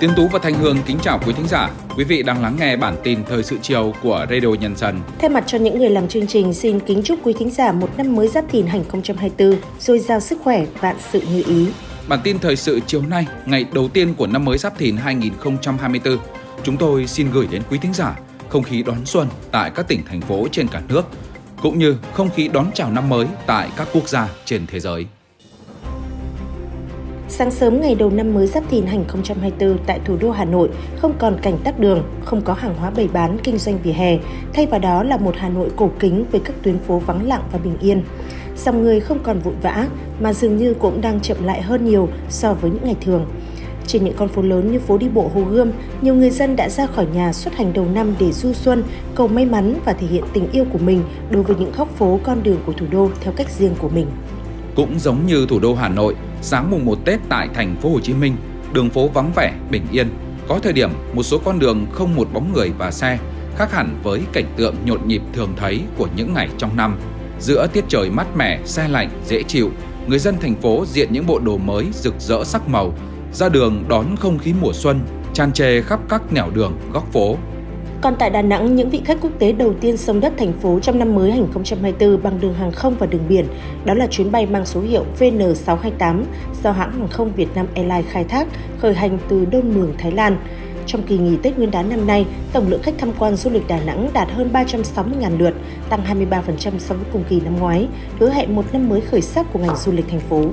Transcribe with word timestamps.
Tiến 0.00 0.10
Tú 0.16 0.28
và 0.28 0.38
Thanh 0.42 0.54
Hương 0.54 0.78
kính 0.86 0.98
chào 1.02 1.20
quý 1.26 1.32
thính 1.32 1.46
giả. 1.48 1.70
Quý 1.96 2.04
vị 2.04 2.22
đang 2.22 2.42
lắng 2.42 2.56
nghe 2.60 2.76
bản 2.76 2.96
tin 3.04 3.24
thời 3.24 3.42
sự 3.42 3.58
chiều 3.62 3.92
của 4.02 4.26
Radio 4.30 4.48
Nhân 4.60 4.76
dân. 4.76 5.00
Thay 5.18 5.30
mặt 5.30 5.44
cho 5.46 5.58
những 5.58 5.78
người 5.78 5.90
làm 5.90 6.08
chương 6.08 6.26
trình, 6.26 6.54
xin 6.54 6.80
kính 6.80 7.02
chúc 7.02 7.18
quý 7.22 7.34
thính 7.38 7.50
giả 7.50 7.72
một 7.72 7.90
năm 7.96 8.14
mới 8.14 8.28
Giáp 8.28 8.44
Thìn 8.50 8.66
2024, 8.66 9.60
dồi 9.80 9.98
dào 9.98 10.20
sức 10.20 10.38
khỏe, 10.44 10.66
vạn 10.80 10.96
sự 11.12 11.20
như 11.32 11.42
ý. 11.46 11.66
Bản 12.08 12.20
tin 12.24 12.38
thời 12.38 12.56
sự 12.56 12.80
chiều 12.86 13.02
nay, 13.02 13.26
ngày 13.46 13.66
đầu 13.72 13.88
tiên 13.88 14.14
của 14.14 14.26
năm 14.26 14.44
mới 14.44 14.58
Giáp 14.58 14.78
Thìn 14.78 14.96
2024, 14.96 16.18
chúng 16.62 16.76
tôi 16.76 17.06
xin 17.06 17.30
gửi 17.30 17.46
đến 17.50 17.62
quý 17.70 17.78
thính 17.82 17.94
giả 17.94 18.18
không 18.48 18.62
khí 18.62 18.82
đón 18.82 19.06
xuân 19.06 19.28
tại 19.50 19.70
các 19.74 19.88
tỉnh 19.88 20.02
thành 20.08 20.20
phố 20.20 20.46
trên 20.52 20.68
cả 20.68 20.82
nước, 20.88 21.02
cũng 21.62 21.78
như 21.78 21.96
không 22.12 22.30
khí 22.30 22.48
đón 22.48 22.70
chào 22.74 22.90
năm 22.90 23.08
mới 23.08 23.26
tại 23.46 23.68
các 23.76 23.88
quốc 23.92 24.08
gia 24.08 24.28
trên 24.44 24.66
thế 24.66 24.80
giới. 24.80 25.06
Sáng 27.38 27.50
sớm 27.50 27.80
ngày 27.80 27.94
đầu 27.94 28.10
năm 28.10 28.34
mới 28.34 28.46
Giáp 28.46 28.64
Thìn 28.70 28.86
2024 28.86 29.78
tại 29.86 30.00
thủ 30.04 30.16
đô 30.20 30.30
Hà 30.30 30.44
Nội 30.44 30.70
không 30.98 31.12
còn 31.18 31.36
cảnh 31.42 31.58
tắc 31.64 31.78
đường, 31.78 32.02
không 32.24 32.40
có 32.40 32.52
hàng 32.54 32.74
hóa 32.74 32.90
bày 32.90 33.08
bán 33.12 33.38
kinh 33.42 33.58
doanh 33.58 33.78
vỉa 33.82 33.92
hè, 33.92 34.18
thay 34.52 34.66
vào 34.66 34.80
đó 34.80 35.02
là 35.02 35.16
một 35.16 35.34
Hà 35.38 35.48
Nội 35.48 35.70
cổ 35.76 35.90
kính 35.98 36.24
với 36.32 36.40
các 36.40 36.54
tuyến 36.62 36.78
phố 36.78 36.98
vắng 36.98 37.28
lặng 37.28 37.42
và 37.52 37.58
bình 37.58 37.76
yên. 37.80 38.02
Dòng 38.56 38.82
người 38.82 39.00
không 39.00 39.18
còn 39.22 39.38
vội 39.38 39.54
vã 39.62 39.88
mà 40.20 40.32
dường 40.32 40.56
như 40.56 40.74
cũng 40.74 41.00
đang 41.00 41.20
chậm 41.20 41.44
lại 41.44 41.62
hơn 41.62 41.84
nhiều 41.84 42.08
so 42.28 42.54
với 42.54 42.70
những 42.70 42.84
ngày 42.84 42.96
thường. 43.00 43.26
Trên 43.86 44.04
những 44.04 44.14
con 44.16 44.28
phố 44.28 44.42
lớn 44.42 44.72
như 44.72 44.78
phố 44.78 44.98
đi 44.98 45.08
bộ 45.08 45.30
Hồ 45.34 45.40
Gươm, 45.40 45.72
nhiều 46.00 46.14
người 46.14 46.30
dân 46.30 46.56
đã 46.56 46.68
ra 46.68 46.86
khỏi 46.86 47.06
nhà 47.14 47.32
xuất 47.32 47.54
hành 47.54 47.72
đầu 47.72 47.86
năm 47.94 48.14
để 48.20 48.32
du 48.32 48.52
xuân, 48.52 48.82
cầu 49.14 49.28
may 49.28 49.44
mắn 49.44 49.74
và 49.84 49.92
thể 49.92 50.06
hiện 50.06 50.24
tình 50.32 50.50
yêu 50.52 50.64
của 50.72 50.78
mình 50.78 51.02
đối 51.30 51.42
với 51.42 51.56
những 51.56 51.72
góc 51.76 51.96
phố 51.96 52.20
con 52.22 52.42
đường 52.42 52.58
của 52.66 52.72
thủ 52.72 52.86
đô 52.90 53.10
theo 53.20 53.32
cách 53.36 53.50
riêng 53.50 53.74
của 53.78 53.88
mình. 53.88 54.06
Cũng 54.76 54.98
giống 54.98 55.26
như 55.26 55.46
thủ 55.46 55.58
đô 55.58 55.74
Hà 55.74 55.88
Nội, 55.88 56.14
sáng 56.42 56.70
mùng 56.70 56.84
1 56.84 56.98
Tết 57.04 57.20
tại 57.28 57.48
thành 57.54 57.76
phố 57.76 57.90
Hồ 57.90 58.00
Chí 58.00 58.14
Minh, 58.14 58.36
đường 58.72 58.90
phố 58.90 59.08
vắng 59.08 59.32
vẻ, 59.36 59.54
bình 59.70 59.82
yên. 59.92 60.08
Có 60.48 60.58
thời 60.62 60.72
điểm 60.72 60.90
một 61.14 61.22
số 61.22 61.38
con 61.44 61.58
đường 61.58 61.86
không 61.92 62.14
một 62.14 62.28
bóng 62.32 62.52
người 62.52 62.72
và 62.78 62.90
xe, 62.90 63.18
khác 63.56 63.72
hẳn 63.72 64.00
với 64.02 64.20
cảnh 64.32 64.44
tượng 64.56 64.74
nhộn 64.84 65.08
nhịp 65.08 65.22
thường 65.32 65.52
thấy 65.56 65.80
của 65.98 66.08
những 66.16 66.34
ngày 66.34 66.48
trong 66.58 66.76
năm. 66.76 66.98
Giữa 67.40 67.66
tiết 67.72 67.84
trời 67.88 68.10
mát 68.10 68.36
mẻ, 68.36 68.60
xe 68.64 68.88
lạnh, 68.88 69.10
dễ 69.26 69.42
chịu, 69.42 69.70
người 70.06 70.18
dân 70.18 70.36
thành 70.40 70.54
phố 70.54 70.84
diện 70.86 71.08
những 71.12 71.26
bộ 71.26 71.38
đồ 71.38 71.58
mới 71.58 71.86
rực 71.92 72.14
rỡ 72.18 72.44
sắc 72.44 72.68
màu, 72.68 72.94
ra 73.32 73.48
đường 73.48 73.84
đón 73.88 74.16
không 74.16 74.38
khí 74.38 74.52
mùa 74.60 74.72
xuân, 74.72 75.00
tràn 75.34 75.52
trề 75.52 75.82
khắp 75.82 76.00
các 76.08 76.32
nẻo 76.32 76.50
đường, 76.54 76.72
góc 76.92 77.12
phố, 77.12 77.36
còn 78.00 78.14
tại 78.18 78.30
Đà 78.30 78.42
Nẵng, 78.42 78.76
những 78.76 78.90
vị 78.90 79.02
khách 79.04 79.18
quốc 79.20 79.30
tế 79.38 79.52
đầu 79.52 79.74
tiên 79.80 79.96
sông 79.96 80.20
đất 80.20 80.32
thành 80.36 80.52
phố 80.52 80.80
trong 80.80 80.98
năm 80.98 81.14
mới 81.14 81.30
2024 81.30 82.22
bằng 82.22 82.40
đường 82.40 82.54
hàng 82.54 82.72
không 82.72 82.96
và 82.98 83.06
đường 83.06 83.28
biển, 83.28 83.46
đó 83.84 83.94
là 83.94 84.06
chuyến 84.06 84.32
bay 84.32 84.46
mang 84.46 84.66
số 84.66 84.80
hiệu 84.80 85.04
VN628 85.18 86.22
do 86.62 86.70
hãng 86.72 86.92
hàng 86.92 87.08
không 87.08 87.32
Việt 87.36 87.48
Nam 87.54 87.66
Airlines 87.74 88.06
khai 88.12 88.24
thác, 88.24 88.48
khởi 88.78 88.94
hành 88.94 89.18
từ 89.28 89.44
Đôn 89.44 89.74
Mường, 89.74 89.94
Thái 89.98 90.12
Lan. 90.12 90.36
Trong 90.86 91.02
kỳ 91.02 91.18
nghỉ 91.18 91.36
Tết 91.42 91.58
Nguyên 91.58 91.70
đán 91.70 91.88
năm 91.88 92.06
nay, 92.06 92.26
tổng 92.52 92.68
lượng 92.68 92.82
khách 92.82 92.94
tham 92.98 93.10
quan 93.18 93.36
du 93.36 93.50
lịch 93.50 93.68
Đà 93.68 93.80
Nẵng 93.80 94.08
đạt 94.12 94.30
hơn 94.30 94.50
360.000 94.52 95.38
lượt, 95.38 95.54
tăng 95.88 96.00
23% 96.30 96.78
so 96.78 96.94
với 96.94 97.04
cùng 97.12 97.24
kỳ 97.28 97.40
năm 97.40 97.58
ngoái, 97.58 97.88
hứa 98.18 98.30
hẹn 98.30 98.56
một 98.56 98.64
năm 98.72 98.88
mới 98.88 99.00
khởi 99.00 99.20
sắc 99.20 99.46
của 99.52 99.58
ngành 99.58 99.76
du 99.76 99.92
lịch 99.92 100.08
thành 100.10 100.20
phố. 100.20 100.44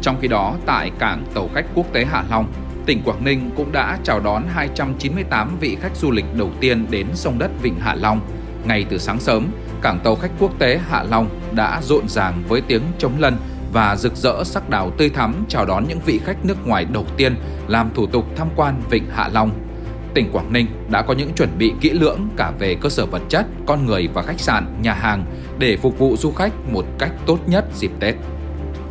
Trong 0.00 0.16
khi 0.20 0.28
đó, 0.28 0.54
tại 0.66 0.90
cảng 0.98 1.24
tàu 1.34 1.48
khách 1.54 1.66
quốc 1.74 1.86
tế 1.92 2.04
Hạ 2.04 2.24
Long, 2.30 2.46
tỉnh 2.86 3.02
Quảng 3.04 3.24
Ninh 3.24 3.50
cũng 3.56 3.72
đã 3.72 3.98
chào 4.04 4.20
đón 4.20 4.42
298 4.48 5.56
vị 5.60 5.76
khách 5.80 5.96
du 5.96 6.10
lịch 6.10 6.24
đầu 6.38 6.50
tiên 6.60 6.86
đến 6.90 7.06
sông 7.14 7.38
đất 7.38 7.50
Vịnh 7.62 7.78
Hạ 7.80 7.94
Long. 7.94 8.20
Ngay 8.66 8.86
từ 8.90 8.98
sáng 8.98 9.20
sớm, 9.20 9.46
cảng 9.82 9.98
tàu 10.04 10.16
khách 10.16 10.30
quốc 10.38 10.58
tế 10.58 10.80
Hạ 10.88 11.04
Long 11.10 11.28
đã 11.52 11.80
rộn 11.82 12.08
ràng 12.08 12.42
với 12.48 12.60
tiếng 12.60 12.82
chống 12.98 13.12
lân 13.18 13.36
và 13.72 13.96
rực 13.96 14.16
rỡ 14.16 14.44
sắc 14.44 14.70
đào 14.70 14.90
tươi 14.90 15.10
thắm 15.10 15.44
chào 15.48 15.66
đón 15.66 15.84
những 15.88 16.00
vị 16.06 16.20
khách 16.24 16.44
nước 16.44 16.66
ngoài 16.66 16.84
đầu 16.84 17.06
tiên 17.16 17.34
làm 17.68 17.90
thủ 17.94 18.06
tục 18.06 18.24
tham 18.36 18.48
quan 18.56 18.82
Vịnh 18.90 19.06
Hạ 19.14 19.30
Long. 19.32 19.50
Tỉnh 20.14 20.32
Quảng 20.32 20.52
Ninh 20.52 20.66
đã 20.90 21.02
có 21.02 21.14
những 21.14 21.32
chuẩn 21.32 21.58
bị 21.58 21.72
kỹ 21.80 21.90
lưỡng 21.90 22.28
cả 22.36 22.52
về 22.58 22.76
cơ 22.80 22.88
sở 22.88 23.06
vật 23.06 23.22
chất, 23.28 23.46
con 23.66 23.86
người 23.86 24.08
và 24.14 24.22
khách 24.22 24.40
sạn, 24.40 24.66
nhà 24.82 24.92
hàng 24.92 25.24
để 25.58 25.76
phục 25.76 25.98
vụ 25.98 26.16
du 26.16 26.30
khách 26.30 26.52
một 26.72 26.84
cách 26.98 27.12
tốt 27.26 27.38
nhất 27.46 27.64
dịp 27.74 27.90
Tết. 28.00 28.14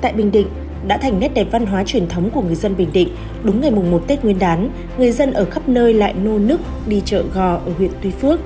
Tại 0.02 0.14
Bình 0.14 0.32
Định, 0.32 0.48
đã 0.88 0.98
thành 0.98 1.20
nét 1.20 1.34
đẹp 1.34 1.48
văn 1.52 1.66
hóa 1.66 1.84
truyền 1.84 2.08
thống 2.08 2.30
của 2.30 2.42
người 2.42 2.56
dân 2.56 2.78
Bình 2.78 2.90
Định. 2.94 3.10
Đúng 3.44 3.62
ngày 3.62 3.72
mùng 3.72 3.92
1 3.92 4.08
Tết 4.08 4.24
Nguyên 4.24 4.40
đán, 4.40 4.70
người 4.98 5.12
dân 5.12 5.34
ở 5.34 5.46
khắp 5.46 5.70
nơi 5.70 5.94
lại 5.94 6.14
nô 6.24 6.40
nức 6.40 6.62
đi 6.88 7.02
chợ 7.06 7.24
gò 7.34 7.54
ở 7.54 7.72
huyện 7.78 7.92
Tuy 8.02 8.12
Phước. 8.12 8.40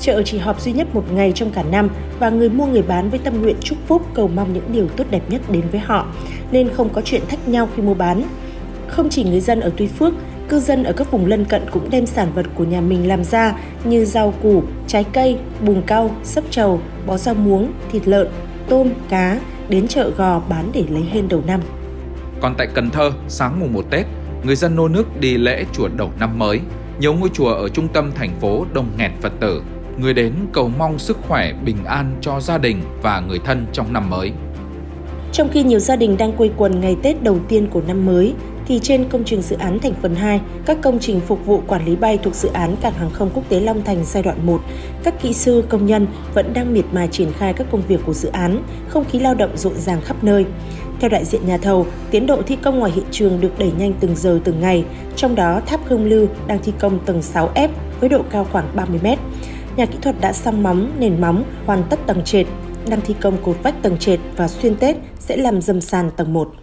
Chợ 0.00 0.22
chỉ 0.22 0.38
họp 0.38 0.60
duy 0.60 0.72
nhất 0.72 0.94
một 0.94 1.04
ngày 1.12 1.32
trong 1.34 1.50
cả 1.50 1.62
năm 1.62 1.88
và 2.18 2.30
người 2.30 2.48
mua 2.48 2.66
người 2.66 2.82
bán 2.82 3.10
với 3.10 3.18
tâm 3.18 3.42
nguyện 3.42 3.56
chúc 3.60 3.78
phúc 3.86 4.02
cầu 4.14 4.28
mong 4.28 4.52
những 4.52 4.72
điều 4.72 4.88
tốt 4.88 5.04
đẹp 5.10 5.22
nhất 5.28 5.40
đến 5.50 5.62
với 5.70 5.80
họ, 5.80 6.06
nên 6.52 6.68
không 6.68 6.88
có 6.88 7.00
chuyện 7.04 7.22
thách 7.28 7.48
nhau 7.48 7.68
khi 7.76 7.82
mua 7.82 7.94
bán. 7.94 8.22
Không 8.88 9.08
chỉ 9.08 9.24
người 9.24 9.40
dân 9.40 9.60
ở 9.60 9.72
Tuy 9.76 9.86
Phước, 9.86 10.14
cư 10.48 10.60
dân 10.60 10.84
ở 10.84 10.92
các 10.92 11.10
vùng 11.10 11.26
lân 11.26 11.44
cận 11.44 11.62
cũng 11.70 11.90
đem 11.90 12.06
sản 12.06 12.28
vật 12.34 12.46
của 12.54 12.64
nhà 12.64 12.80
mình 12.80 13.08
làm 13.08 13.24
ra 13.24 13.54
như 13.84 14.04
rau 14.04 14.34
củ, 14.42 14.62
trái 14.86 15.04
cây, 15.12 15.38
bùn 15.66 15.82
cau, 15.86 16.10
sấp 16.24 16.44
trầu, 16.50 16.80
bó 17.06 17.16
rau 17.16 17.34
muống, 17.34 17.72
thịt 17.92 18.08
lợn, 18.08 18.28
tôm, 18.68 18.88
cá 19.08 19.40
đến 19.68 19.88
chợ 19.88 20.10
gò 20.16 20.42
bán 20.48 20.70
để 20.72 20.84
lấy 20.90 21.02
hên 21.12 21.28
đầu 21.28 21.42
năm. 21.46 21.60
Còn 22.42 22.54
tại 22.58 22.66
Cần 22.74 22.90
Thơ, 22.90 23.10
sáng 23.28 23.60
mùng 23.60 23.72
1 23.72 23.84
Tết, 23.90 24.06
người 24.44 24.56
dân 24.56 24.76
nô 24.76 24.88
nước 24.88 25.20
đi 25.20 25.36
lễ 25.36 25.64
chùa 25.72 25.88
đầu 25.96 26.10
năm 26.20 26.38
mới. 26.38 26.60
Nhiều 27.00 27.14
ngôi 27.14 27.28
chùa 27.32 27.48
ở 27.48 27.68
trung 27.68 27.88
tâm 27.88 28.12
thành 28.14 28.30
phố 28.40 28.66
đông 28.74 28.86
nghẹt 28.98 29.10
Phật 29.20 29.32
tử. 29.40 29.62
Người 29.98 30.14
đến 30.14 30.32
cầu 30.52 30.70
mong 30.78 30.98
sức 30.98 31.18
khỏe, 31.28 31.52
bình 31.64 31.84
an 31.84 32.16
cho 32.20 32.40
gia 32.40 32.58
đình 32.58 32.82
và 33.02 33.20
người 33.20 33.38
thân 33.44 33.66
trong 33.72 33.92
năm 33.92 34.10
mới. 34.10 34.32
Trong 35.32 35.48
khi 35.52 35.62
nhiều 35.62 35.78
gia 35.78 35.96
đình 35.96 36.16
đang 36.16 36.32
quây 36.32 36.50
quần 36.56 36.80
ngày 36.80 36.96
Tết 37.02 37.22
đầu 37.22 37.38
tiên 37.48 37.66
của 37.70 37.82
năm 37.86 38.06
mới, 38.06 38.34
thì 38.66 38.78
trên 38.82 39.08
công 39.08 39.24
trình 39.24 39.42
dự 39.42 39.56
án 39.56 39.78
thành 39.78 39.94
phần 40.02 40.14
2, 40.14 40.40
các 40.66 40.78
công 40.82 40.98
trình 40.98 41.20
phục 41.20 41.46
vụ 41.46 41.62
quản 41.66 41.86
lý 41.86 41.96
bay 41.96 42.18
thuộc 42.18 42.34
dự 42.34 42.48
án 42.52 42.76
cảng 42.82 42.94
hàng 42.94 43.10
không 43.10 43.30
quốc 43.34 43.48
tế 43.48 43.60
Long 43.60 43.82
Thành 43.84 44.04
giai 44.04 44.22
đoạn 44.22 44.46
1, 44.46 44.60
các 45.04 45.22
kỹ 45.22 45.32
sư, 45.32 45.64
công 45.68 45.86
nhân 45.86 46.06
vẫn 46.34 46.52
đang 46.52 46.74
miệt 46.74 46.84
mài 46.92 47.08
triển 47.08 47.32
khai 47.32 47.52
các 47.52 47.66
công 47.70 47.82
việc 47.88 48.00
của 48.06 48.14
dự 48.14 48.28
án, 48.28 48.62
không 48.88 49.04
khí 49.04 49.18
lao 49.18 49.34
động 49.34 49.56
rộn 49.56 49.74
ràng 49.76 50.00
khắp 50.00 50.24
nơi. 50.24 50.44
Theo 51.00 51.10
đại 51.10 51.24
diện 51.24 51.46
nhà 51.46 51.58
thầu, 51.58 51.86
tiến 52.10 52.26
độ 52.26 52.42
thi 52.42 52.56
công 52.62 52.78
ngoài 52.78 52.92
hiện 52.92 53.04
trường 53.10 53.40
được 53.40 53.58
đẩy 53.58 53.72
nhanh 53.78 53.92
từng 54.00 54.16
giờ 54.16 54.40
từng 54.44 54.60
ngày, 54.60 54.84
trong 55.16 55.34
đó 55.34 55.60
tháp 55.66 55.80
Hương 55.84 56.04
Lưu 56.04 56.26
đang 56.46 56.58
thi 56.62 56.72
công 56.78 56.98
tầng 57.06 57.20
6F 57.20 57.68
với 58.00 58.08
độ 58.08 58.22
cao 58.30 58.46
khoảng 58.52 58.68
30 58.74 59.00
m. 59.02 59.06
Nhà 59.76 59.86
kỹ 59.86 59.98
thuật 60.02 60.20
đã 60.20 60.32
xong 60.32 60.62
móng, 60.62 60.92
nền 60.98 61.20
móng, 61.20 61.44
hoàn 61.66 61.82
tất 61.90 62.00
tầng 62.06 62.24
trệt, 62.24 62.46
đang 62.88 63.00
thi 63.00 63.14
công 63.20 63.36
cột 63.42 63.56
vách 63.62 63.82
tầng 63.82 63.98
trệt 63.98 64.20
và 64.36 64.48
xuyên 64.48 64.76
tết 64.76 64.96
sẽ 65.18 65.36
làm 65.36 65.62
dầm 65.62 65.80
sàn 65.80 66.10
tầng 66.16 66.32
1. 66.32 66.54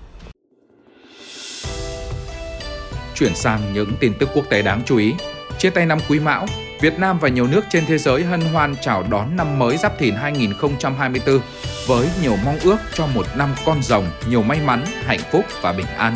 Chuyển 3.16 3.36
sang 3.36 3.60
những 3.74 3.92
tin 4.00 4.14
tức 4.20 4.30
quốc 4.36 4.46
tế 4.50 4.62
đáng 4.62 4.82
chú 4.86 4.98
ý. 4.98 5.14
Chia 5.58 5.70
tay 5.70 5.86
năm 5.86 6.00
Quý 6.10 6.20
Mão, 6.20 6.46
Việt 6.82 7.00
Nam 7.00 7.20
và 7.20 7.30
nhiều 7.30 7.48
nước 7.48 7.62
trên 7.70 7.86
thế 7.86 7.98
giới 7.98 8.24
hân 8.24 8.42
hoan 8.42 8.76
chào 8.82 9.04
đón 9.10 9.36
năm 9.36 9.60
mới 9.60 9.78
Giáp 9.78 10.00
Thìn 10.00 10.16
2024 10.16 11.40
với 11.90 12.10
nhiều 12.22 12.36
mong 12.46 12.60
ước 12.64 12.78
cho 12.94 13.08
một 13.08 13.26
năm 13.36 13.56
con 13.66 13.84
rồng, 13.84 14.12
nhiều 14.30 14.42
may 14.42 14.60
mắn, 14.60 14.86
hạnh 15.06 15.20
phúc 15.32 15.46
và 15.62 15.74
bình 15.74 15.86
an. 15.98 16.16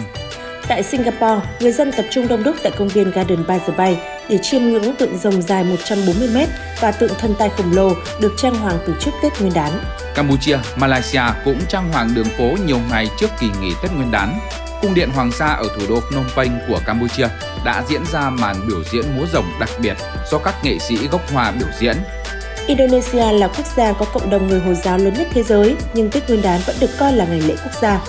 Tại 0.67 0.83
Singapore, 0.83 1.47
người 1.59 1.71
dân 1.71 1.91
tập 1.91 2.05
trung 2.11 2.27
đông 2.27 2.43
đúc 2.43 2.55
tại 2.63 2.71
công 2.77 2.87
viên 2.87 3.11
Garden 3.11 3.47
by 3.47 3.55
the 3.67 3.73
Bay 3.77 3.97
để 4.29 4.37
chiêm 4.37 4.61
ngưỡng 4.61 4.95
tượng 4.95 5.17
rồng 5.17 5.41
dài 5.41 5.65
140m 5.85 6.45
và 6.81 6.91
tượng 6.91 7.11
thân 7.19 7.35
tai 7.39 7.49
khổng 7.49 7.71
lồ 7.71 7.93
được 8.21 8.33
trang 8.37 8.55
hoàng 8.55 8.77
từ 8.87 8.93
trước 8.99 9.11
Tết 9.23 9.41
Nguyên 9.41 9.53
đán. 9.53 9.71
Campuchia, 10.15 10.57
Malaysia 10.77 11.23
cũng 11.45 11.59
trang 11.67 11.91
hoàng 11.91 12.09
đường 12.15 12.27
phố 12.37 12.55
nhiều 12.65 12.79
ngày 12.89 13.07
trước 13.19 13.29
kỳ 13.39 13.47
nghỉ 13.61 13.73
Tết 13.83 13.91
Nguyên 13.91 14.11
đán. 14.11 14.39
Cung 14.81 14.93
điện 14.93 15.09
Hoàng 15.15 15.31
gia 15.39 15.47
ở 15.47 15.67
thủ 15.75 15.81
đô 15.89 15.99
Phnom 15.99 16.25
Penh 16.35 16.59
của 16.67 16.79
Campuchia 16.85 17.27
đã 17.65 17.83
diễn 17.89 18.01
ra 18.11 18.29
màn 18.29 18.67
biểu 18.67 18.83
diễn 18.91 19.03
múa 19.17 19.25
rồng 19.33 19.45
đặc 19.59 19.69
biệt 19.79 19.97
do 20.31 20.37
các 20.37 20.55
nghệ 20.63 20.79
sĩ 20.79 21.07
gốc 21.07 21.31
Hoa 21.33 21.51
biểu 21.51 21.67
diễn. 21.79 21.95
Indonesia 22.67 23.31
là 23.31 23.47
quốc 23.47 23.65
gia 23.77 23.93
có 23.93 24.05
cộng 24.05 24.29
đồng 24.29 24.47
người 24.47 24.59
Hồi 24.59 24.75
giáo 24.75 24.97
lớn 24.97 25.13
nhất 25.13 25.27
thế 25.33 25.43
giới, 25.43 25.75
nhưng 25.93 26.09
Tết 26.11 26.29
Nguyên 26.29 26.41
đán 26.41 26.61
vẫn 26.65 26.75
được 26.79 26.89
coi 26.99 27.13
là 27.13 27.25
ngày 27.25 27.41
lễ 27.41 27.55
quốc 27.63 27.71
gia. 27.81 27.99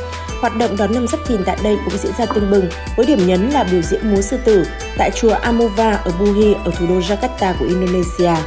Hoạt 0.41 0.57
động 0.57 0.77
đón 0.77 0.95
năm 0.95 1.07
Giáp 1.09 1.21
Thìn 1.27 1.45
tại 1.45 1.57
đây 1.63 1.77
cũng 1.85 1.99
diễn 1.99 2.13
ra 2.19 2.27
tưng 2.27 2.51
bừng, 2.51 2.69
với 2.97 3.07
điểm 3.07 3.27
nhấn 3.27 3.51
là 3.51 3.65
biểu 3.65 3.83
diễn 3.83 4.15
múa 4.15 4.21
sư 4.21 4.39
tử 4.45 4.67
tại 4.99 5.11
chùa 5.11 5.33
Amova 5.33 5.93
ở 5.93 6.11
Buhi 6.21 6.55
ở 6.65 6.73
thủ 6.79 6.87
đô 6.87 7.01
Jakarta 7.01 7.55
của 7.59 7.67
Indonesia. 7.67 8.43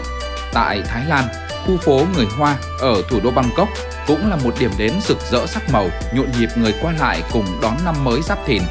Tại 0.53 0.81
Thái 0.87 1.05
Lan, 1.07 1.23
khu 1.65 1.77
phố 1.77 2.01
người 2.15 2.25
Hoa 2.37 2.55
ở 2.81 3.01
thủ 3.09 3.19
đô 3.23 3.31
Bangkok 3.31 3.67
cũng 4.07 4.29
là 4.29 4.35
một 4.35 4.53
điểm 4.59 4.71
đến 4.77 4.93
rực 5.07 5.17
rỡ 5.31 5.45
sắc 5.47 5.69
màu, 5.71 5.89
nhộn 6.13 6.27
nhịp 6.39 6.49
người 6.55 6.73
qua 6.81 6.93
lại 6.99 7.23
cùng 7.31 7.45
đón 7.61 7.73
năm 7.85 8.03
mới 8.03 8.21
Giáp 8.21 8.45
Thìn. 8.45 8.61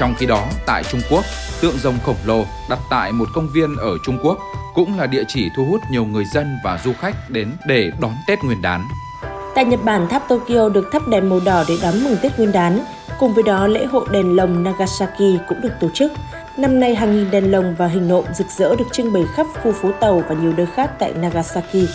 Trong 0.00 0.14
khi 0.18 0.26
đó, 0.26 0.46
tại 0.66 0.82
Trung 0.90 1.00
Quốc, 1.10 1.24
tượng 1.60 1.78
rồng 1.78 1.98
khổng 2.04 2.16
lồ 2.24 2.44
đặt 2.70 2.78
tại 2.90 3.12
một 3.12 3.28
công 3.34 3.48
viên 3.54 3.76
ở 3.76 3.98
Trung 4.04 4.18
Quốc 4.22 4.38
cũng 4.74 4.98
là 4.98 5.06
địa 5.06 5.22
chỉ 5.28 5.48
thu 5.56 5.64
hút 5.64 5.80
nhiều 5.90 6.04
người 6.04 6.24
dân 6.34 6.58
và 6.64 6.80
du 6.84 6.92
khách 7.00 7.30
đến 7.30 7.50
để 7.66 7.90
đón 8.00 8.12
Tết 8.26 8.38
Nguyên 8.44 8.62
đán. 8.62 8.84
Tại 9.54 9.64
Nhật 9.64 9.84
Bản, 9.84 10.08
tháp 10.08 10.28
Tokyo 10.28 10.68
được 10.68 10.88
thắp 10.92 11.08
đèn 11.08 11.28
màu 11.28 11.40
đỏ 11.44 11.64
để 11.68 11.78
đón 11.82 12.04
mừng 12.04 12.16
Tết 12.22 12.38
Nguyên 12.38 12.52
đán. 12.52 12.84
Cùng 13.18 13.34
với 13.34 13.42
đó, 13.42 13.66
lễ 13.66 13.84
hội 13.84 14.06
đèn 14.10 14.36
lồng 14.36 14.62
Nagasaki 14.62 15.38
cũng 15.48 15.60
được 15.60 15.72
tổ 15.80 15.88
chức. 15.94 16.12
Năm 16.56 16.80
nay, 16.80 16.94
hàng 16.94 17.16
nghìn 17.16 17.30
đèn 17.30 17.50
lồng 17.50 17.74
và 17.78 17.86
hình 17.86 18.08
nộm 18.08 18.24
rực 18.34 18.46
rỡ 18.58 18.76
được 18.76 18.86
trưng 18.92 19.12
bày 19.12 19.24
khắp 19.34 19.46
khu 19.62 19.72
phố 19.72 19.92
tàu 20.00 20.22
và 20.28 20.34
nhiều 20.34 20.52
nơi 20.56 20.66
khác 20.74 20.90
tại 20.98 21.12
Nagasaki. 21.12 21.88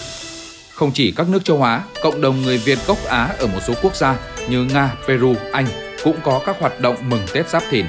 Không 0.74 0.92
chỉ 0.94 1.13
các 1.16 1.30
nước 1.30 1.46
châu 1.46 1.63
Á, 1.63 1.81
cộng 2.04 2.22
đồng 2.22 2.42
người 2.42 2.58
Việt 2.58 2.80
gốc 2.88 2.98
Á 3.08 3.30
ở 3.40 3.48
một 3.48 3.60
số 3.68 3.74
quốc 3.81 3.96
gia 3.96 4.16
như 4.50 4.63
Nga, 4.63 4.92
Peru, 5.08 5.34
Anh 5.51 5.66
cũng 6.06 6.18
có 6.24 6.42
các 6.46 6.56
hoạt 6.60 6.80
động 6.81 6.96
mừng 7.10 7.22
Tết 7.34 7.50
Giáp 7.50 7.63
Thìn. 7.69 7.86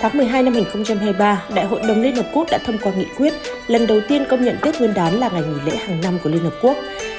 Tháng 0.00 0.16
12 0.16 0.42
năm 0.42 0.54
2023, 0.54 1.42
Đại 1.54 1.64
hội 1.64 1.80
đồng 1.88 2.02
Liên 2.02 2.16
Hợp 2.16 2.26
Quốc 2.32 2.46
đã 2.50 2.58
thông 2.66 2.78
qua 2.78 2.92
nghị 2.92 3.06
quyết 3.16 3.34
lần 3.66 3.86
đầu 3.86 4.00
tiên 4.08 4.24
công 4.30 4.44
nhận 4.44 4.56
Tết 4.62 4.78
Nguyên 4.78 4.94
đán 4.94 5.20
là 5.20 5.28
ngày 5.28 5.42
nghỉ 5.42 5.70
lễ 5.70 5.76
hàng 5.76 6.00
năm 6.00 6.18
của 6.24 6.30
Liên 6.30 6.42
Hợp 6.42 6.54
Quốc. 6.62 6.76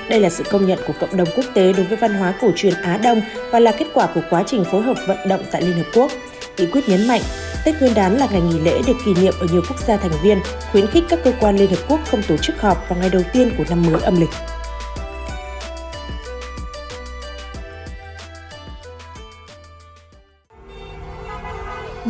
Đây 0.09 0.19
là 0.19 0.29
sự 0.29 0.43
công 0.43 0.67
nhận 0.67 0.79
của 0.87 0.93
cộng 0.99 1.17
đồng 1.17 1.27
quốc 1.35 1.45
tế 1.53 1.73
đối 1.73 1.85
với 1.85 1.97
văn 1.97 2.13
hóa 2.13 2.33
cổ 2.41 2.51
truyền 2.55 2.73
Á 2.73 2.97
Đông 2.97 3.21
và 3.51 3.59
là 3.59 3.71
kết 3.71 3.85
quả 3.93 4.07
của 4.15 4.21
quá 4.29 4.43
trình 4.47 4.63
phối 4.71 4.81
hợp 4.81 4.97
vận 5.07 5.17
động 5.27 5.43
tại 5.51 5.61
Liên 5.61 5.77
Hợp 5.77 5.89
Quốc. 5.93 6.11
Nghị 6.57 6.65
quyết 6.65 6.89
nhấn 6.89 7.07
mạnh, 7.07 7.21
Tết 7.65 7.81
Nguyên 7.81 7.93
đán 7.93 8.17
là 8.17 8.27
ngày 8.31 8.41
nghỉ 8.41 8.59
lễ 8.59 8.81
được 8.87 8.97
kỷ 9.05 9.13
niệm 9.13 9.33
ở 9.39 9.47
nhiều 9.51 9.61
quốc 9.69 9.79
gia 9.87 9.97
thành 9.97 10.11
viên, 10.23 10.39
khuyến 10.71 10.87
khích 10.87 11.03
các 11.09 11.19
cơ 11.23 11.31
quan 11.39 11.57
Liên 11.57 11.69
Hợp 11.69 11.81
Quốc 11.89 11.99
không 12.11 12.21
tổ 12.27 12.37
chức 12.37 12.61
họp 12.61 12.89
vào 12.89 12.99
ngày 12.99 13.09
đầu 13.09 13.21
tiên 13.33 13.51
của 13.57 13.63
năm 13.69 13.83
mới 13.91 14.01
âm 14.01 14.19
lịch. 14.19 14.56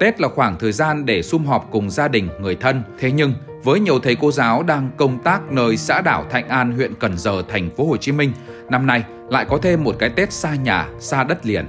Tết 0.00 0.20
là 0.20 0.28
khoảng 0.28 0.58
thời 0.58 0.72
gian 0.72 1.06
để 1.06 1.22
sum 1.22 1.44
họp 1.44 1.68
cùng 1.70 1.90
gia 1.90 2.08
đình, 2.08 2.28
người 2.40 2.56
thân. 2.56 2.82
Thế 2.98 3.12
nhưng, 3.12 3.34
với 3.64 3.80
nhiều 3.80 3.98
thầy 3.98 4.16
cô 4.20 4.32
giáo 4.32 4.62
đang 4.62 4.90
công 4.96 5.18
tác 5.18 5.52
nơi 5.52 5.76
xã 5.76 6.00
đảo 6.00 6.24
Thạnh 6.30 6.48
An, 6.48 6.72
huyện 6.72 6.94
Cần 6.94 7.18
Giờ, 7.18 7.42
thành 7.48 7.70
phố 7.76 7.86
Hồ 7.86 7.96
Chí 7.96 8.12
Minh, 8.12 8.32
năm 8.70 8.86
nay 8.86 9.04
lại 9.28 9.46
có 9.48 9.58
thêm 9.62 9.84
một 9.84 9.96
cái 9.98 10.10
Tết 10.10 10.32
xa 10.32 10.54
nhà, 10.54 10.88
xa 10.98 11.24
đất 11.24 11.46
liền. 11.46 11.66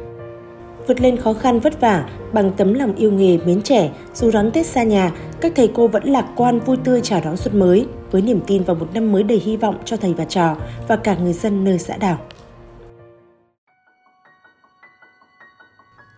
Vượt 0.87 1.01
lên 1.01 1.17
khó 1.17 1.33
khăn 1.33 1.59
vất 1.59 1.81
vả, 1.81 2.05
bằng 2.33 2.51
tấm 2.57 2.73
lòng 2.73 2.95
yêu 2.95 3.11
nghề 3.11 3.37
mến 3.37 3.61
trẻ, 3.61 3.89
dù 4.13 4.31
đón 4.31 4.51
Tết 4.51 4.65
xa 4.65 4.83
nhà, 4.83 5.11
các 5.41 5.51
thầy 5.55 5.71
cô 5.75 5.87
vẫn 5.87 6.03
lạc 6.03 6.25
quan 6.35 6.59
vui 6.59 6.77
tươi 6.83 7.01
chào 7.03 7.21
đón 7.25 7.37
xuân 7.37 7.59
mới, 7.59 7.87
với 8.11 8.21
niềm 8.21 8.39
tin 8.47 8.63
vào 8.63 8.75
một 8.75 8.87
năm 8.93 9.11
mới 9.11 9.23
đầy 9.23 9.39
hy 9.39 9.57
vọng 9.57 9.77
cho 9.85 9.97
thầy 9.97 10.13
và 10.13 10.25
trò 10.25 10.55
và 10.87 10.95
cả 10.95 11.15
người 11.15 11.33
dân 11.33 11.63
nơi 11.63 11.79
xã 11.79 11.97
đảo. 11.97 12.19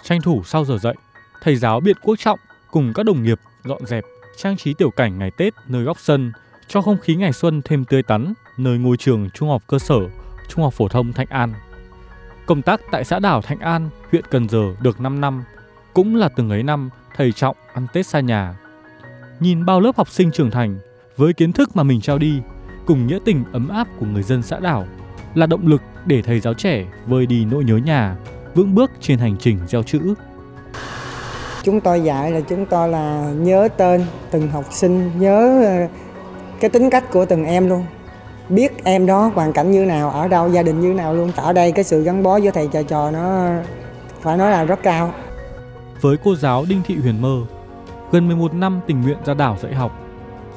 Tranh 0.03 0.21
thủ 0.21 0.41
sau 0.45 0.65
giờ 0.65 0.77
dậy, 0.81 0.93
thầy 1.41 1.55
giáo 1.55 1.79
Biện 1.79 1.95
Quốc 2.01 2.15
Trọng 2.19 2.39
cùng 2.71 2.93
các 2.95 3.03
đồng 3.03 3.23
nghiệp 3.23 3.39
dọn 3.63 3.85
dẹp, 3.85 4.03
trang 4.37 4.57
trí 4.57 4.73
tiểu 4.73 4.89
cảnh 4.89 5.19
ngày 5.19 5.31
Tết 5.31 5.53
nơi 5.67 5.83
góc 5.83 5.97
sân, 5.99 6.31
cho 6.67 6.81
không 6.81 6.97
khí 6.97 7.15
ngày 7.15 7.33
xuân 7.33 7.61
thêm 7.65 7.85
tươi 7.85 8.03
tắn 8.03 8.33
nơi 8.57 8.77
ngôi 8.77 8.97
trường 8.97 9.29
trung 9.29 9.49
học 9.49 9.63
cơ 9.67 9.79
sở, 9.79 9.99
trung 10.47 10.63
học 10.63 10.73
phổ 10.73 10.87
thông 10.87 11.13
Thạnh 11.13 11.27
An. 11.29 11.53
Công 12.45 12.61
tác 12.61 12.81
tại 12.91 13.05
xã 13.05 13.19
đảo 13.19 13.41
Thạnh 13.41 13.59
An, 13.59 13.89
huyện 14.11 14.25
Cần 14.29 14.49
Giờ 14.49 14.75
được 14.81 15.01
5 15.01 15.21
năm, 15.21 15.43
cũng 15.93 16.15
là 16.15 16.29
từng 16.29 16.49
ấy 16.49 16.63
năm 16.63 16.89
thầy 17.15 17.31
Trọng 17.31 17.55
ăn 17.73 17.87
Tết 17.93 18.05
xa 18.05 18.19
nhà. 18.19 18.55
Nhìn 19.39 19.65
bao 19.65 19.79
lớp 19.81 19.97
học 19.97 20.09
sinh 20.09 20.31
trưởng 20.31 20.51
thành 20.51 20.79
với 21.17 21.33
kiến 21.33 21.53
thức 21.53 21.75
mà 21.75 21.83
mình 21.83 22.01
trao 22.01 22.17
đi, 22.17 22.41
cùng 22.85 23.07
nghĩa 23.07 23.19
tình 23.25 23.43
ấm 23.51 23.69
áp 23.69 23.87
của 23.99 24.05
người 24.05 24.23
dân 24.23 24.43
xã 24.43 24.59
đảo 24.59 24.87
là 25.35 25.45
động 25.45 25.67
lực 25.67 25.81
để 26.05 26.21
thầy 26.21 26.39
giáo 26.39 26.53
trẻ 26.53 26.85
vơi 27.05 27.25
đi 27.25 27.45
nỗi 27.45 27.63
nhớ 27.63 27.77
nhà, 27.77 28.15
vững 28.55 28.75
bước 28.75 28.91
trên 29.01 29.19
hành 29.19 29.37
trình 29.37 29.59
gieo 29.67 29.83
chữ 29.83 30.13
Chúng 31.69 31.81
tôi 31.81 32.01
dạy 32.01 32.31
là 32.31 32.41
chúng 32.41 32.65
tôi 32.65 32.89
là 32.89 33.31
nhớ 33.37 33.67
tên 33.77 34.05
từng 34.31 34.47
học 34.47 34.65
sinh, 34.71 35.11
nhớ 35.19 35.63
ờ, 35.65 35.87
cái 36.59 36.69
tính 36.69 36.89
cách 36.89 37.11
của 37.11 37.25
từng 37.25 37.45
em 37.45 37.69
luôn. 37.69 37.85
Biết 38.49 38.83
em 38.83 39.05
đó 39.05 39.31
hoàn 39.35 39.53
cảnh 39.53 39.71
như 39.71 39.85
nào, 39.85 40.09
ở 40.09 40.27
đâu, 40.27 40.49
gia 40.49 40.63
đình 40.63 40.79
như 40.79 40.93
nào 40.93 41.13
luôn. 41.13 41.31
Ở 41.35 41.53
đây 41.53 41.71
cái 41.71 41.83
sự 41.83 42.03
gắn 42.03 42.23
bó 42.23 42.37
giữa 42.37 42.51
thầy 42.51 42.67
trò 42.67 42.83
trò 42.83 43.11
nó 43.11 43.49
phải 44.21 44.37
nói 44.37 44.51
là 44.51 44.63
rất 44.63 44.83
cao. 44.83 45.11
Với 46.01 46.17
cô 46.23 46.35
giáo 46.35 46.65
Đinh 46.69 46.81
Thị 46.85 46.95
Huyền 47.01 47.21
Mơ, 47.21 47.37
gần 48.11 48.27
11 48.27 48.53
năm 48.53 48.79
tình 48.87 49.01
nguyện 49.01 49.17
ra 49.25 49.33
đảo 49.33 49.57
dạy 49.61 49.73
học, 49.73 49.91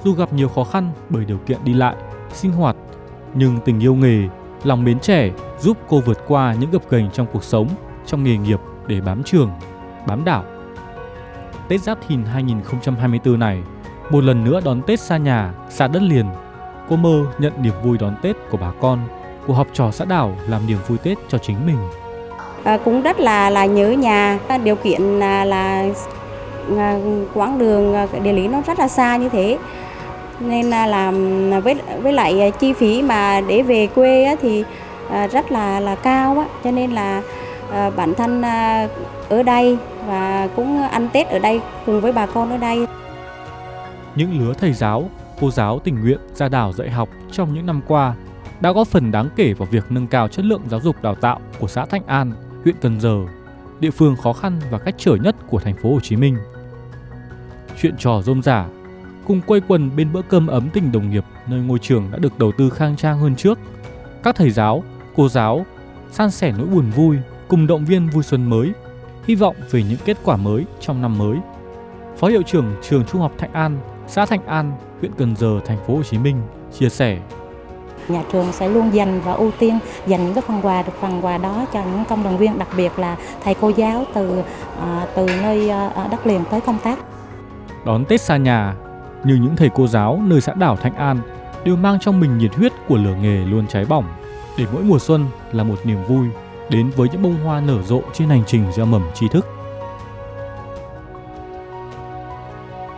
dù 0.04 0.12
gặp 0.14 0.32
nhiều 0.32 0.48
khó 0.48 0.64
khăn 0.64 0.90
bởi 1.08 1.24
điều 1.24 1.38
kiện 1.38 1.58
đi 1.64 1.72
lại, 1.72 1.94
sinh 2.32 2.52
hoạt, 2.52 2.76
nhưng 3.34 3.58
tình 3.64 3.80
yêu 3.80 3.94
nghề, 3.94 4.18
lòng 4.64 4.84
mến 4.84 5.00
trẻ 5.00 5.30
giúp 5.60 5.76
cô 5.88 6.00
vượt 6.00 6.18
qua 6.28 6.54
những 6.60 6.70
gập 6.70 6.90
ghềnh 6.90 7.10
trong 7.10 7.26
cuộc 7.32 7.44
sống, 7.44 7.68
trong 8.06 8.24
nghề 8.24 8.36
nghiệp 8.36 8.60
để 8.86 9.00
bám 9.00 9.22
trường, 9.22 9.50
bám 10.06 10.24
đảo. 10.24 10.44
Tết 11.72 11.80
Giáp 11.80 11.98
Thìn 12.08 12.24
2024 12.24 13.38
này, 13.38 13.58
một 14.10 14.24
lần 14.24 14.44
nữa 14.44 14.60
đón 14.64 14.82
Tết 14.86 15.00
xa 15.00 15.16
nhà, 15.16 15.52
xa 15.70 15.88
đất 15.88 16.02
liền. 16.02 16.26
Cô 16.88 16.96
mơ 16.96 17.24
nhận 17.38 17.52
niềm 17.62 17.72
vui 17.82 17.98
đón 17.98 18.14
Tết 18.22 18.36
của 18.50 18.56
bà 18.56 18.72
con, 18.80 18.98
của 19.46 19.54
học 19.54 19.66
trò 19.72 19.90
xã 19.90 20.04
đảo 20.04 20.36
làm 20.48 20.66
niềm 20.66 20.78
vui 20.88 20.98
Tết 20.98 21.18
cho 21.28 21.38
chính 21.38 21.66
mình. 21.66 21.76
À, 22.64 22.78
cũng 22.84 23.02
rất 23.02 23.20
là 23.20 23.50
là 23.50 23.66
nhớ 23.66 23.90
nhà, 23.90 24.38
điều 24.64 24.76
kiện 24.76 25.20
à, 25.20 25.44
là, 25.44 25.84
là 26.68 26.98
quãng 27.34 27.58
đường 27.58 27.94
à, 27.94 28.06
địa 28.22 28.32
lý 28.32 28.48
nó 28.48 28.62
rất 28.66 28.78
là 28.78 28.88
xa 28.88 29.16
như 29.16 29.28
thế 29.28 29.58
nên 30.40 30.70
là 30.70 30.86
làm 30.86 31.14
à, 31.52 31.60
với 31.60 31.74
với 32.02 32.12
lại 32.12 32.52
chi 32.58 32.72
phí 32.72 33.02
mà 33.02 33.40
để 33.40 33.62
về 33.62 33.86
quê 33.86 34.24
á, 34.24 34.34
thì 34.42 34.64
rất 35.32 35.52
là 35.52 35.80
là 35.80 35.94
cao 35.94 36.38
á 36.38 36.46
cho 36.64 36.70
nên 36.70 36.90
là 36.90 37.22
Ờ, 37.72 37.90
bản 37.90 38.14
thân 38.14 38.42
à, 38.42 38.88
ở 39.28 39.42
đây 39.42 39.78
và 40.06 40.48
cũng 40.56 40.82
ăn 40.82 41.08
Tết 41.12 41.28
ở 41.28 41.38
đây 41.38 41.60
cùng 41.86 42.00
với 42.00 42.12
bà 42.12 42.26
con 42.26 42.50
ở 42.50 42.56
đây. 42.56 42.86
Những 44.14 44.40
lứa 44.40 44.52
thầy 44.58 44.72
giáo, 44.72 45.10
cô 45.40 45.50
giáo 45.50 45.78
tình 45.78 46.00
nguyện 46.00 46.18
ra 46.34 46.48
đảo 46.48 46.72
dạy 46.72 46.90
học 46.90 47.08
trong 47.30 47.54
những 47.54 47.66
năm 47.66 47.80
qua 47.88 48.14
đã 48.60 48.72
góp 48.72 48.88
phần 48.88 49.12
đáng 49.12 49.28
kể 49.36 49.52
vào 49.52 49.68
việc 49.70 49.84
nâng 49.90 50.06
cao 50.06 50.28
chất 50.28 50.44
lượng 50.44 50.62
giáo 50.70 50.80
dục 50.80 51.02
đào 51.02 51.14
tạo 51.14 51.40
của 51.58 51.68
xã 51.68 51.86
Thạnh 51.86 52.02
An, 52.06 52.32
huyện 52.64 52.74
Cần 52.80 53.00
Giờ, 53.00 53.16
địa 53.80 53.90
phương 53.90 54.16
khó 54.16 54.32
khăn 54.32 54.60
và 54.70 54.78
cách 54.78 54.94
trở 54.98 55.14
nhất 55.14 55.36
của 55.48 55.60
thành 55.60 55.74
phố 55.82 55.92
Hồ 55.92 56.00
Chí 56.00 56.16
Minh. 56.16 56.36
Chuyện 57.80 57.94
trò 57.98 58.22
rôm 58.22 58.42
rả, 58.42 58.66
cùng 59.26 59.40
quây 59.40 59.60
quần 59.68 59.96
bên 59.96 60.12
bữa 60.12 60.22
cơm 60.22 60.46
ấm 60.46 60.68
tình 60.72 60.92
đồng 60.92 61.10
nghiệp 61.10 61.24
nơi 61.46 61.60
ngôi 61.60 61.78
trường 61.78 62.08
đã 62.12 62.18
được 62.18 62.38
đầu 62.38 62.52
tư 62.58 62.70
khang 62.70 62.96
trang 62.96 63.18
hơn 63.18 63.36
trước. 63.36 63.58
Các 64.22 64.36
thầy 64.36 64.50
giáo, 64.50 64.84
cô 65.16 65.28
giáo 65.28 65.66
san 66.10 66.30
sẻ 66.30 66.52
nỗi 66.58 66.66
buồn 66.66 66.90
vui, 66.90 67.16
cùng 67.52 67.66
động 67.66 67.84
viên 67.84 68.08
vui 68.08 68.22
xuân 68.22 68.50
mới 68.50 68.72
hy 69.26 69.34
vọng 69.34 69.56
về 69.70 69.82
những 69.88 69.98
kết 70.04 70.16
quả 70.24 70.36
mới 70.36 70.64
trong 70.80 71.02
năm 71.02 71.18
mới. 71.18 71.36
Phó 72.16 72.28
hiệu 72.28 72.42
trưởng 72.42 72.74
trường 72.82 73.04
Trung 73.04 73.20
học 73.20 73.32
Thạnh 73.38 73.52
An, 73.52 73.78
xã 74.06 74.26
Thạnh 74.26 74.46
An, 74.46 74.72
huyện 75.00 75.12
Cần 75.18 75.36
Giờ, 75.36 75.60
thành 75.66 75.78
phố 75.86 75.96
Hồ 75.96 76.02
Chí 76.02 76.18
Minh 76.18 76.36
chia 76.78 76.88
sẻ: 76.88 77.18
Nhà 78.08 78.22
trường 78.32 78.52
sẽ 78.52 78.68
luôn 78.68 78.94
dành 78.94 79.20
và 79.24 79.32
ưu 79.32 79.50
tiên 79.58 79.78
dành 80.06 80.24
những 80.24 80.34
cái 80.34 80.42
phần 80.46 80.60
quà 80.62 80.82
được 80.82 80.92
phần 81.00 81.24
quà 81.24 81.38
đó 81.38 81.66
cho 81.72 81.82
những 81.84 82.04
công 82.08 82.22
đoàn 82.22 82.38
viên, 82.38 82.58
đặc 82.58 82.68
biệt 82.76 82.98
là 82.98 83.16
thầy 83.44 83.54
cô 83.60 83.72
giáo 83.76 84.04
từ 84.14 84.42
à, 84.80 85.06
từ 85.16 85.26
nơi 85.42 85.70
à, 85.70 86.08
đất 86.10 86.26
liền 86.26 86.44
tới 86.50 86.60
công 86.60 86.78
tác. 86.84 86.98
Đón 87.84 88.04
Tết 88.04 88.20
xa 88.20 88.36
nhà, 88.36 88.74
như 89.24 89.34
những 89.34 89.56
thầy 89.56 89.70
cô 89.74 89.86
giáo 89.86 90.20
nơi 90.24 90.40
xã 90.40 90.54
đảo 90.54 90.76
Thạnh 90.76 90.94
An 90.94 91.20
đều 91.64 91.76
mang 91.76 91.98
trong 92.00 92.20
mình 92.20 92.38
nhiệt 92.38 92.54
huyết 92.54 92.72
của 92.88 92.96
lửa 92.96 93.14
nghề 93.22 93.44
luôn 93.44 93.66
cháy 93.66 93.84
bỏng, 93.84 94.04
để 94.58 94.64
mỗi 94.72 94.82
mùa 94.82 94.98
xuân 94.98 95.26
là 95.52 95.64
một 95.64 95.76
niềm 95.84 95.98
vui 96.08 96.26
đến 96.70 96.90
với 96.96 97.08
những 97.12 97.22
bông 97.22 97.34
hoa 97.44 97.60
nở 97.60 97.82
rộ 97.82 98.02
trên 98.12 98.28
hành 98.28 98.42
trình 98.46 98.64
gieo 98.76 98.86
mầm 98.86 99.02
tri 99.14 99.28
thức. 99.28 99.46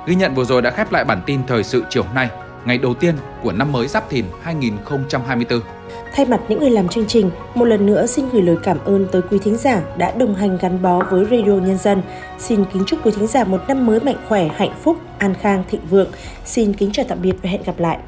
Ghi 0.07 0.15
nhận 0.15 0.35
vừa 0.35 0.45
rồi 0.45 0.63
đã 0.63 0.71
khép 0.71 0.93
lại 0.93 1.05
bản 1.05 1.23
tin 1.27 1.41
thời 1.47 1.65
sự 1.65 1.85
chiều 1.91 2.05
nay, 2.15 2.29
ngày 2.65 2.79
đầu 2.79 2.95
tiên 2.95 3.15
của 3.43 3.53
năm 3.53 3.73
mới 3.73 3.89
Giáp 3.89 4.11
Thìn 4.11 4.25
2024. 4.43 5.61
Thay 6.15 6.27
mặt 6.27 6.41
những 6.49 6.61
người 6.61 6.71
làm 6.71 6.89
chương 6.89 7.07
trình, 7.07 7.31
một 7.55 7.65
lần 7.65 7.87
nữa 7.87 8.07
xin 8.07 8.29
gửi 8.33 8.43
lời 8.43 8.57
cảm 8.63 8.79
ơn 8.85 9.07
tới 9.13 9.23
quý 9.31 9.39
thính 9.39 9.57
giả 9.57 9.83
đã 9.97 10.13
đồng 10.19 10.35
hành 10.35 10.59
gắn 10.59 10.83
bó 10.83 11.03
với 11.11 11.25
Radio 11.25 11.53
Nhân 11.53 11.79
dân. 11.79 12.03
Xin 12.39 12.65
kính 12.73 12.83
chúc 12.87 13.07
quý 13.07 13.13
thính 13.17 13.27
giả 13.27 13.45
một 13.45 13.61
năm 13.69 13.87
mới 13.87 14.01
mạnh 14.01 14.17
khỏe, 14.29 14.49
hạnh 14.57 14.75
phúc, 14.83 14.97
an 15.19 15.35
khang, 15.35 15.65
thịnh 15.71 15.81
vượng. 15.91 16.09
Xin 16.45 16.73
kính 16.73 16.93
chào 16.93 17.07
tạm 17.09 17.23
biệt 17.23 17.35
và 17.43 17.51
hẹn 17.51 17.63
gặp 17.63 17.79
lại. 17.79 17.99